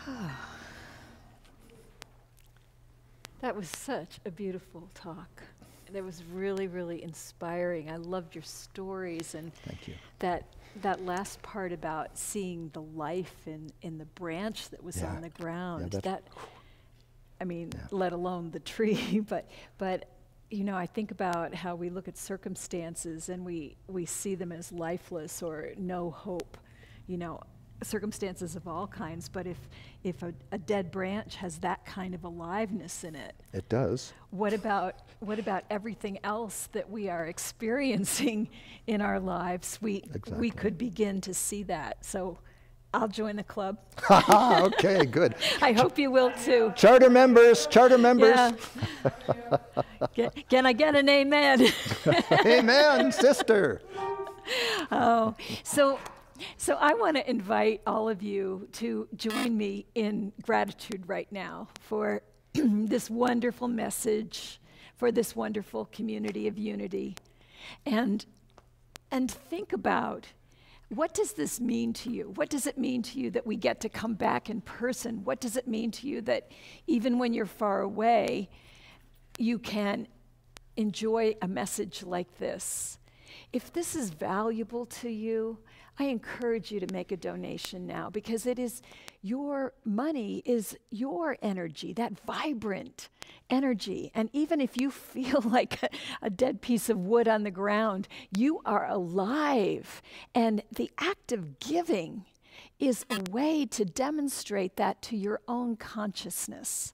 [3.40, 5.42] that was such a beautiful talk.
[5.92, 7.90] That was really, really inspiring.
[7.90, 9.94] I loved your stories and Thank you.
[10.18, 10.44] that
[10.82, 15.14] that last part about seeing the life in, in the branch that was Yeah.
[15.14, 15.92] on the ground.
[15.92, 16.22] that's- that
[17.40, 17.86] I mean, Yeah.
[17.90, 20.08] let alone the tree, but but
[20.50, 24.52] you know, I think about how we look at circumstances and we we see them
[24.52, 26.58] as lifeless or no hope.
[27.06, 27.40] You know,
[27.82, 29.56] circumstances of all kinds, but if
[30.04, 34.12] if a, a dead branch has that kind of aliveness in it, It does.
[34.30, 38.48] what about what about everything else that we are experiencing
[38.86, 39.78] in our lives?
[39.80, 40.02] We
[40.32, 42.04] we could begin to see that.
[42.04, 42.38] So
[42.94, 43.78] I'll join the club.
[44.10, 45.34] okay, good.
[45.62, 46.72] I hope you will too.
[46.74, 48.34] Charter members, charter members.
[50.14, 50.30] Yeah.
[50.48, 51.68] Can I get an amen?
[52.46, 53.82] Amen, sister.
[54.90, 55.98] oh, so
[56.56, 61.68] so I want to invite all of you to join me in gratitude right now
[61.80, 62.22] for
[62.54, 64.60] this wonderful message,
[64.96, 67.16] for this wonderful community of unity,
[67.86, 68.24] and
[69.10, 70.26] and think about
[70.90, 72.32] what does this mean to you?
[72.34, 75.22] What does it mean to you that we get to come back in person?
[75.24, 76.50] What does it mean to you that
[76.86, 78.48] even when you're far away,
[79.38, 80.08] you can
[80.76, 82.98] enjoy a message like this?
[83.52, 85.58] If this is valuable to you,
[85.98, 88.82] I encourage you to make a donation now because it is
[89.20, 93.08] your money is your energy, that vibrant
[93.50, 94.12] energy.
[94.14, 95.88] And even if you feel like a,
[96.22, 100.02] a dead piece of wood on the ground, you are alive.
[100.34, 102.24] And the act of giving
[102.78, 106.92] is a way to demonstrate that to your own consciousness.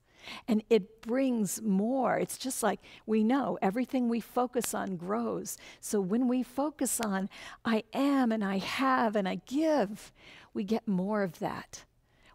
[0.48, 2.18] And it brings more.
[2.18, 5.56] It's just like we know everything we focus on grows.
[5.80, 7.28] So when we focus on,
[7.64, 10.12] I am and I have and I give,
[10.52, 11.84] we get more of that.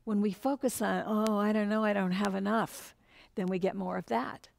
[0.04, 2.96] When we focus on, oh, I don't know, I don't have enough,
[3.36, 4.50] then we get more of that.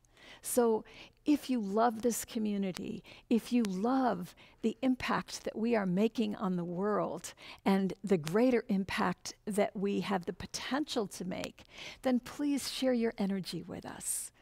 [0.42, 0.84] So
[1.32, 6.56] if you love this community, if you love the impact that we are making on
[6.56, 11.62] the world and the greater impact that we have the potential to make,
[12.02, 14.32] then please share your energy with us.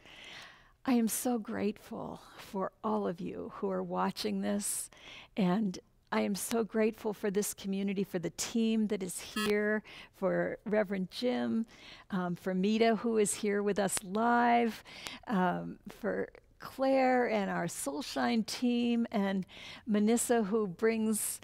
[0.83, 4.89] I am so grateful for all of you who are watching this
[5.37, 5.77] and
[6.11, 9.83] I am so grateful for this community, for the team that is here,
[10.15, 11.67] for Reverend Jim,
[12.09, 14.83] um, for Mita, who is here with us live,
[15.27, 16.29] um, for
[16.59, 19.45] Claire and our Soulshine team, and
[19.89, 21.39] Manissa, who brings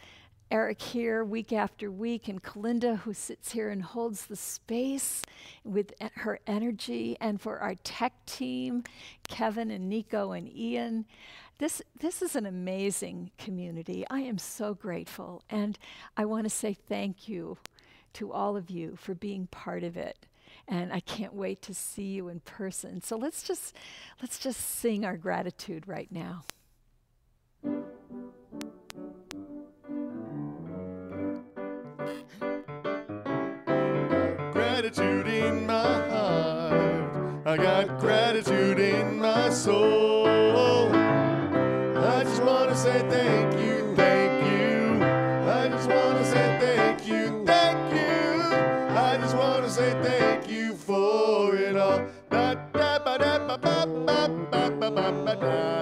[0.51, 5.21] Eric here week after week, and Kalinda, who sits here and holds the space
[5.63, 8.83] with her energy, and for our tech team,
[9.27, 11.05] Kevin and Nico and Ian.
[11.57, 14.05] This, this is an amazing community.
[14.09, 15.79] I am so grateful, and
[16.15, 17.57] I want to say thank you
[18.13, 20.25] to all of you for being part of it
[20.67, 23.01] and I can't wait to see you in person.
[23.01, 23.75] So let's just
[24.21, 26.43] let's just sing our gratitude right now.
[34.51, 37.45] Gratitude in my heart.
[37.45, 40.25] I got gratitude in my soul.
[40.95, 43.74] I just want to say thank you,
[55.45, 55.74] Thank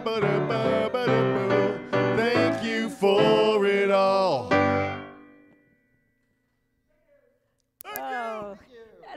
[0.00, 1.78] ba, da, boo.
[2.16, 4.48] Thank you for it all.
[7.96, 8.58] Oh,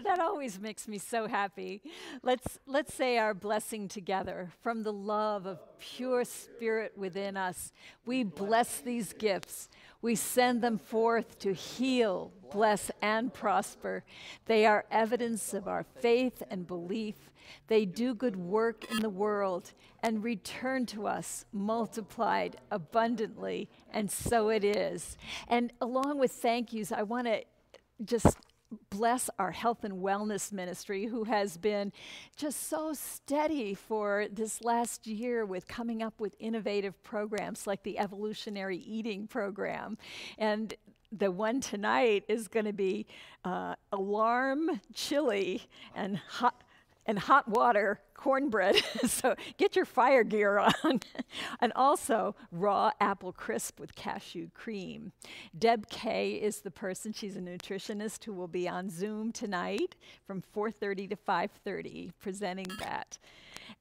[0.04, 1.82] that always makes me so happy.
[2.22, 7.72] Let's let's say our blessing together from the love of pure spirit within us.
[8.06, 9.70] We bless these gifts.
[10.04, 14.04] We send them forth to heal, bless and prosper.
[14.48, 17.16] They are evidence of our faith and belief.
[17.68, 24.50] They do good work in the world and return to us multiplied abundantly, and so
[24.50, 25.18] it is.
[25.48, 27.44] And along with thank yous, I want to
[28.04, 28.38] just
[28.90, 31.92] bless our health and wellness ministry who has been
[32.36, 38.00] just so steady for this last year with coming up with innovative programs like the
[38.00, 39.98] evolutionary eating program.
[40.38, 40.74] And
[41.12, 43.06] the one tonight is going to be
[43.46, 45.64] uh, alarm chili
[45.96, 46.63] and hot
[47.06, 48.76] and hot water cornbread.
[49.08, 51.02] so get your fire gear on.
[51.60, 55.12] and also raw apple crisp with cashew cream.
[55.58, 59.96] Deb Kay is the person, she's a nutritionist who will be on Zoom tonight
[60.26, 63.18] from 4:30 to 5:30 presenting that.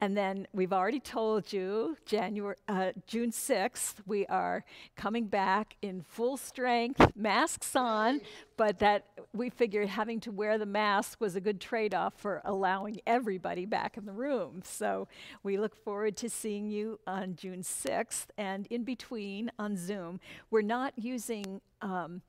[0.03, 4.65] And then we've already told you, January, uh, June 6th, we are
[4.97, 8.21] coming back in full strength, masks on,
[8.57, 12.43] but that we figured having to wear the mask was a good trade off for
[12.45, 14.63] allowing everybody back in the room.
[14.65, 15.07] So
[15.45, 20.19] we look forward to seeing you on June 6th and in between on Zoom.
[20.51, 22.23] We're not using um,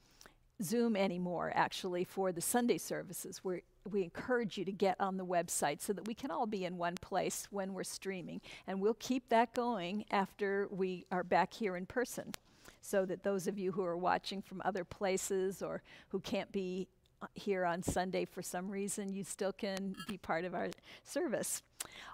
[0.62, 3.44] Zoom anymore, actually, for the Sunday services.
[3.44, 6.66] We're we encourage you to get on the website so that we can all be
[6.66, 8.42] in one place when we're streaming.
[8.68, 12.34] And we'll keep that going after we are back here in person
[12.82, 16.88] so that those of you who are watching from other places or who can't be
[17.34, 20.70] here on Sunday for some reason, you still can be part of our
[21.04, 21.62] service.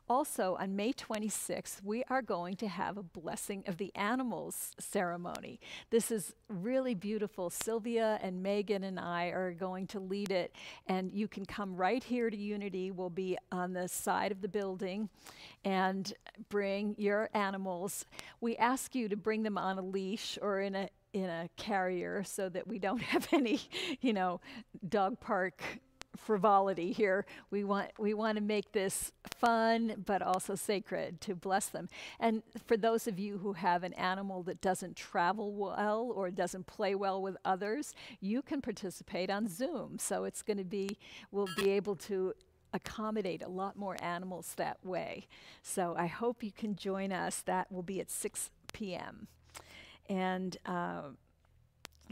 [0.07, 5.59] Also, on May 26th, we are going to have a blessing of the animals ceremony.
[5.91, 7.51] This is really beautiful.
[7.51, 10.55] Sylvia and Megan and I are going to lead it,
[10.87, 12.89] and you can come right here to Unity.
[12.89, 15.09] We'll be on the side of the building
[15.63, 16.11] and
[16.49, 18.05] bring your animals.
[18.41, 22.23] We ask you to bring them on a leash or in a in a carrier
[22.23, 23.59] so that we don't have any,
[24.01, 24.41] you know,
[24.87, 25.61] dog park
[26.17, 27.25] frivolity here.
[27.49, 31.87] We want we want to make this fun but also sacred to bless them.
[32.19, 36.67] And for those of you who have an animal that doesn't travel well or doesn't
[36.67, 39.97] play well with others, you can participate on Zoom.
[39.99, 40.97] So it's going to be
[41.31, 42.33] we'll be able to
[42.73, 45.27] accommodate a lot more animals that way.
[45.63, 47.41] So I hope you can join us.
[47.41, 49.27] That will be at 6 p.m.
[50.09, 51.03] And uh,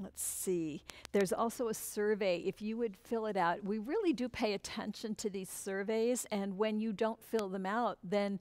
[0.02, 2.44] let's see, there's also a survey.
[2.46, 6.26] If you would fill it out, we really do pay attention to these surveys.
[6.32, 8.40] And when you don't fill them out, then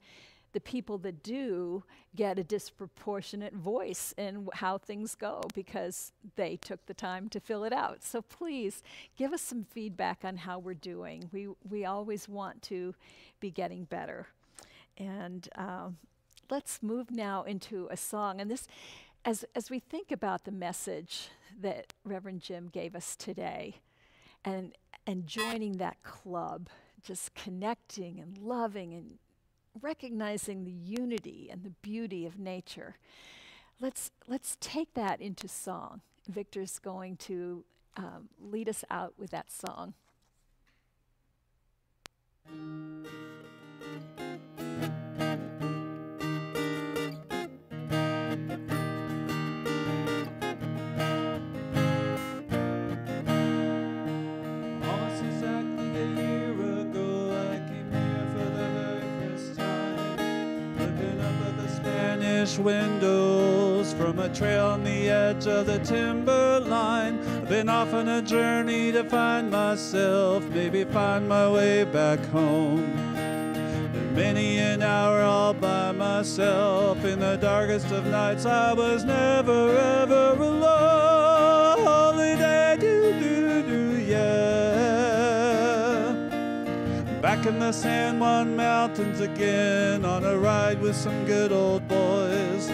[0.53, 1.83] the people that do
[2.15, 7.63] get a disproportionate voice in how things go because they took the time to fill
[7.63, 8.03] it out.
[8.03, 8.81] So please
[9.17, 11.29] give us some feedback on how we're doing.
[11.31, 12.95] We, we always want to
[13.39, 14.27] be getting better.
[14.97, 15.97] And um,
[16.49, 18.41] let's move now into a song.
[18.41, 18.67] And this,
[19.27, 21.27] as, as we think about the message
[21.59, 23.75] that Reverend Jim gave us today,
[24.45, 24.71] and,
[25.05, 26.69] and joining that club,
[27.03, 29.17] just connecting and loving and
[29.81, 32.95] recognizing the unity and the beauty of nature.
[33.81, 35.99] Let's, let's take that into song.
[36.29, 37.65] Victor's going to
[37.97, 39.93] um, lead us out with that song.
[62.59, 67.19] Windows from a trail on the edge of the timberline.
[67.19, 72.83] I've been off on a journey to find myself, maybe find my way back home.
[73.15, 79.77] And many an hour all by myself in the darkest of nights, I was never
[79.77, 81.46] ever alone.
[87.47, 92.67] In the San Juan Mountains again on a ride with some good old boys,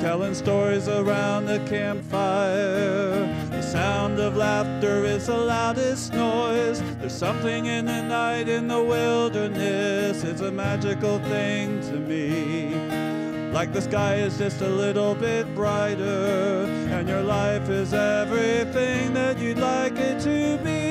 [0.00, 3.26] telling stories around the campfire.
[3.50, 6.80] The sound of laughter is the loudest noise.
[7.00, 13.50] There's something in the night in the wilderness, it's a magical thing to me.
[13.50, 19.38] Like the sky is just a little bit brighter, and your life is everything that
[19.38, 20.81] you'd like it to be.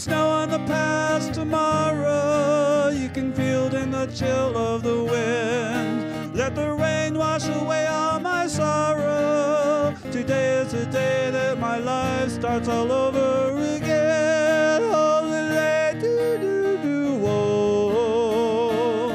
[0.00, 2.88] Snow on the past tomorrow.
[2.88, 6.34] You can feel it in the chill of the wind.
[6.34, 9.94] Let the rain wash away all my sorrow.
[10.10, 14.90] Today is the day that my life starts all over again.
[14.90, 19.10] Holiday, do do do, oh.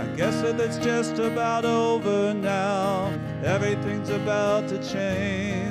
[0.00, 3.12] I guess that it's just about over now.
[3.44, 5.65] Everything's about to change.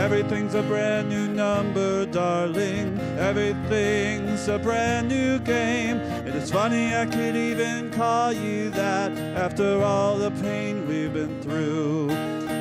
[0.00, 2.98] Everything's a brand new number, darling.
[3.18, 5.98] Everything's a brand new game.
[6.26, 11.42] It is funny I could even call you that after all the pain we've been
[11.42, 12.08] through.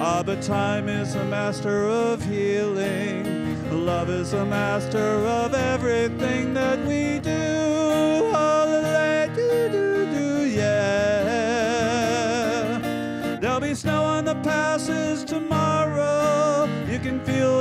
[0.01, 3.85] Ah, but time is a master of healing.
[3.85, 8.29] Love is a master of everything that we do.
[8.33, 10.89] Holiday, do do do, yeah.
[13.39, 15.48] There'll be snow on the passes tomorrow.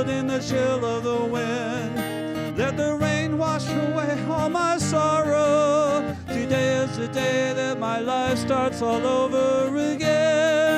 [0.07, 2.57] In the chill of the wind.
[2.57, 6.15] Let the rain wash away all my sorrow.
[6.27, 10.68] Today is the day that my life starts all over again.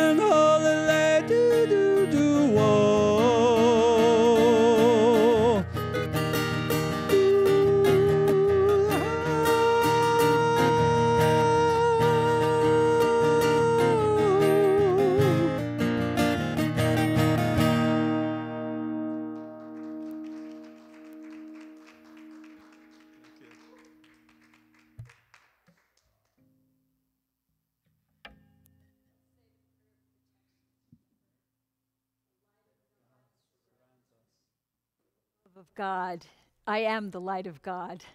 [36.71, 38.05] I am the light of God.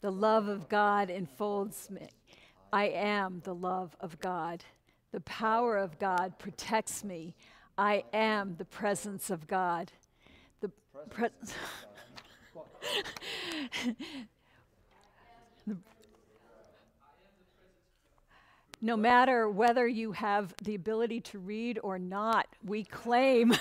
[0.00, 2.08] The love of God enfolds me.
[2.72, 4.64] I am the love of God.
[5.12, 7.34] The power of God protects me.
[7.76, 9.92] I am the presence of God.
[10.62, 10.70] The
[11.10, 11.28] pre-
[18.86, 23.52] no matter whether you have the ability to read or not, we claim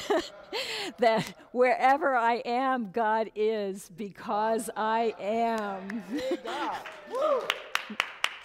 [0.98, 6.04] that wherever I am, God is because I am.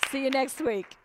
[0.09, 0.97] See you next week.